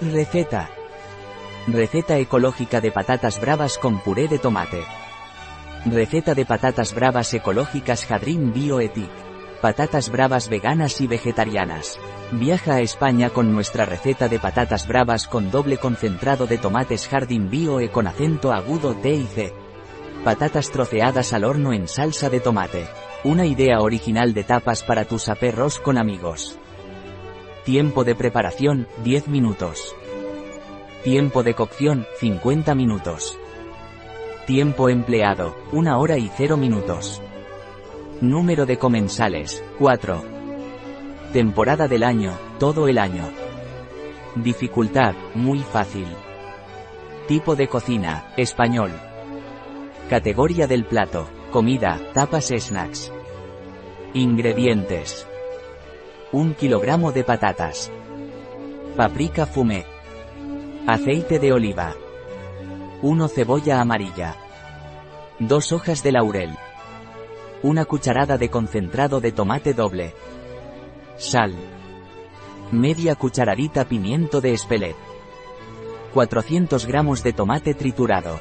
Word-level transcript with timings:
Receta. 0.00 0.68
Receta 1.66 2.18
ecológica 2.18 2.82
de 2.82 2.92
patatas 2.92 3.40
bravas 3.40 3.78
con 3.78 3.98
puré 4.00 4.28
de 4.28 4.38
tomate. 4.38 4.84
Receta 5.86 6.34
de 6.34 6.44
patatas 6.44 6.94
bravas 6.94 7.32
ecológicas 7.32 8.04
Jadrin 8.04 8.52
Bioetic. 8.52 9.08
Patatas 9.62 10.10
bravas 10.10 10.50
veganas 10.50 11.00
y 11.00 11.06
vegetarianas. 11.06 11.98
Viaja 12.32 12.74
a 12.74 12.80
España 12.80 13.30
con 13.30 13.54
nuestra 13.54 13.86
receta 13.86 14.28
de 14.28 14.38
patatas 14.38 14.86
bravas 14.86 15.26
con 15.26 15.50
doble 15.50 15.78
concentrado 15.78 16.46
de 16.46 16.58
tomates 16.58 17.08
Jardín 17.08 17.48
Bio 17.48 17.80
e 17.80 17.90
con 17.90 18.06
acento 18.06 18.52
agudo 18.52 18.94
T 18.96 19.14
y 19.14 19.24
C. 19.24 19.54
Patatas 20.24 20.70
troceadas 20.70 21.32
al 21.32 21.44
horno 21.44 21.72
en 21.72 21.88
salsa 21.88 22.28
de 22.28 22.40
tomate. 22.40 22.86
Una 23.24 23.46
idea 23.46 23.80
original 23.80 24.34
de 24.34 24.44
tapas 24.44 24.82
para 24.82 25.06
tus 25.06 25.30
aperros 25.30 25.80
con 25.80 25.96
amigos. 25.96 26.58
Tiempo 27.66 28.04
de 28.04 28.14
preparación, 28.14 28.86
10 29.02 29.26
minutos. 29.26 29.92
Tiempo 31.02 31.42
de 31.42 31.54
cocción, 31.54 32.06
50 32.20 32.76
minutos. 32.76 33.36
Tiempo 34.46 34.88
empleado, 34.88 35.56
1 35.72 35.98
hora 35.98 36.16
y 36.16 36.30
0 36.32 36.56
minutos. 36.58 37.20
Número 38.20 38.66
de 38.66 38.78
comensales, 38.78 39.64
4. 39.80 40.22
Temporada 41.32 41.88
del 41.88 42.04
año, 42.04 42.38
todo 42.60 42.86
el 42.86 42.98
año. 42.98 43.28
Dificultad, 44.36 45.16
muy 45.34 45.58
fácil. 45.58 46.06
Tipo 47.26 47.56
de 47.56 47.66
cocina, 47.66 48.32
español. 48.36 48.92
Categoría 50.08 50.68
del 50.68 50.84
plato, 50.84 51.28
comida, 51.50 52.00
tapas 52.14 52.46
snacks. 52.46 53.12
Ingredientes. 54.14 55.26
1 56.36 56.54
kilogramo 56.56 57.12
de 57.12 57.24
patatas. 57.24 57.90
Paprika 58.94 59.46
fumé. 59.46 59.86
Aceite 60.86 61.38
de 61.38 61.50
oliva. 61.50 61.94
1 63.00 63.28
cebolla 63.28 63.80
amarilla. 63.80 64.36
2 65.38 65.72
hojas 65.72 66.02
de 66.02 66.12
laurel. 66.12 66.50
Una 67.62 67.86
cucharada 67.86 68.36
de 68.36 68.50
concentrado 68.50 69.18
de 69.22 69.32
tomate 69.32 69.72
doble. 69.72 70.12
Sal. 71.16 71.54
Media 72.70 73.14
cucharadita 73.14 73.86
pimiento 73.86 74.42
de 74.42 74.52
espelet. 74.52 74.96
400 76.12 76.84
gramos 76.84 77.22
de 77.22 77.32
tomate 77.32 77.72
triturado. 77.72 78.40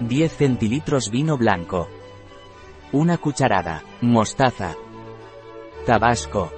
10 0.00 0.36
centilitros 0.36 1.08
vino 1.10 1.38
blanco. 1.38 1.88
Una 2.92 3.16
cucharada. 3.16 3.82
Mostaza. 4.02 4.74
Tabasco. 5.86 6.52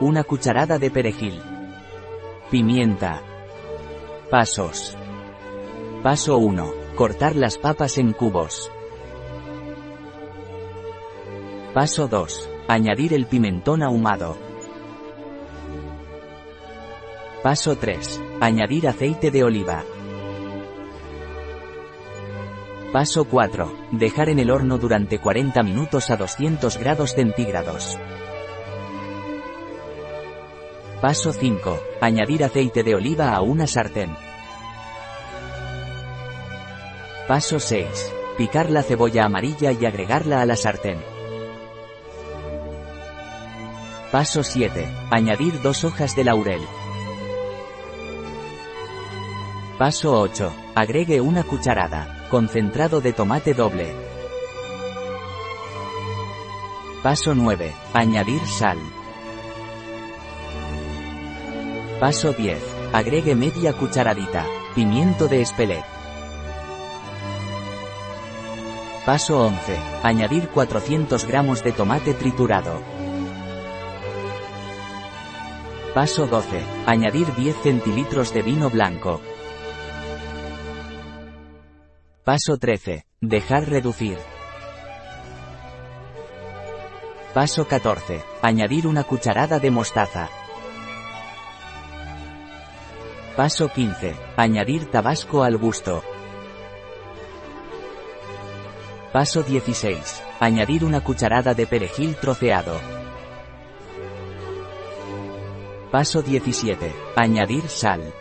Una 0.00 0.24
cucharada 0.24 0.80
de 0.80 0.90
perejil. 0.90 1.40
Pimienta. 2.50 3.22
Pasos. 4.28 4.96
Paso 6.02 6.36
1. 6.36 6.72
Cortar 6.96 7.36
las 7.36 7.58
papas 7.58 7.96
en 7.98 8.12
cubos. 8.12 8.72
Paso 11.72 12.08
2. 12.08 12.50
Añadir 12.66 13.14
el 13.14 13.26
pimentón 13.26 13.84
ahumado. 13.84 14.36
Paso 17.44 17.76
3. 17.76 18.20
Añadir 18.40 18.88
aceite 18.88 19.30
de 19.30 19.44
oliva. 19.44 19.84
Paso 22.92 23.26
4. 23.26 23.72
Dejar 23.92 24.28
en 24.28 24.40
el 24.40 24.50
horno 24.50 24.78
durante 24.78 25.20
40 25.20 25.62
minutos 25.62 26.10
a 26.10 26.16
200 26.16 26.78
grados 26.78 27.14
centígrados. 27.14 27.96
Paso 31.04 31.34
5. 31.34 31.80
Añadir 32.00 32.44
aceite 32.44 32.82
de 32.82 32.94
oliva 32.94 33.34
a 33.34 33.42
una 33.42 33.66
sartén. 33.66 34.16
Paso 37.28 37.60
6. 37.60 37.86
Picar 38.38 38.70
la 38.70 38.82
cebolla 38.82 39.26
amarilla 39.26 39.70
y 39.72 39.84
agregarla 39.84 40.40
a 40.40 40.46
la 40.46 40.56
sartén. 40.56 41.04
Paso 44.10 44.42
7. 44.42 44.88
Añadir 45.10 45.60
dos 45.60 45.84
hojas 45.84 46.16
de 46.16 46.24
laurel. 46.24 46.62
Paso 49.78 50.18
8. 50.18 50.54
Agregue 50.74 51.20
una 51.20 51.42
cucharada. 51.42 52.26
Concentrado 52.30 53.02
de 53.02 53.12
tomate 53.12 53.52
doble. 53.52 53.94
Paso 57.02 57.34
9. 57.34 57.74
Añadir 57.92 58.40
sal. 58.46 58.78
Paso 62.00 62.32
10. 62.32 62.58
Agregue 62.92 63.36
media 63.36 63.72
cucharadita. 63.72 64.44
Pimiento 64.74 65.28
de 65.28 65.42
espelet. 65.42 65.84
Paso 69.06 69.38
11. 69.38 69.78
Añadir 70.02 70.48
400 70.48 71.24
gramos 71.24 71.62
de 71.62 71.70
tomate 71.70 72.12
triturado. 72.12 72.82
Paso 75.94 76.26
12. 76.26 76.62
Añadir 76.84 77.32
10 77.32 77.56
centilitros 77.62 78.34
de 78.34 78.42
vino 78.42 78.70
blanco. 78.70 79.20
Paso 82.24 82.58
13. 82.58 83.06
Dejar 83.20 83.68
reducir. 83.68 84.18
Paso 87.32 87.68
14. 87.68 88.20
Añadir 88.42 88.88
una 88.88 89.04
cucharada 89.04 89.60
de 89.60 89.70
mostaza. 89.70 90.28
Paso 93.36 93.68
15. 93.68 94.14
Añadir 94.36 94.88
tabasco 94.92 95.42
al 95.42 95.56
gusto. 95.56 96.04
Paso 99.12 99.42
16. 99.42 100.22
Añadir 100.38 100.84
una 100.84 101.00
cucharada 101.02 101.52
de 101.52 101.66
perejil 101.66 102.14
troceado. 102.14 102.78
Paso 105.90 106.22
17. 106.22 106.94
Añadir 107.16 107.68
sal. 107.68 108.14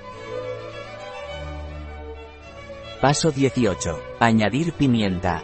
Paso 3.00 3.32
18. 3.32 4.00
Añadir 4.20 4.74
pimienta. 4.74 5.44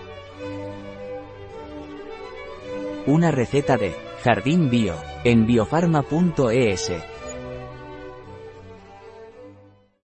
Una 3.05 3.29
receta 3.29 3.77
de 3.77 3.95
Jardín 4.23 4.71
Bio 4.71 4.95
en 5.23 5.45
biofarma.es. 5.45 7.18